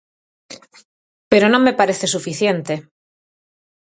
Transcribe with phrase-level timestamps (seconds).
[1.31, 2.73] Pero non me parece suficiente.